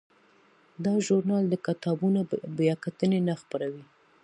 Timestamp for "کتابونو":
1.67-2.19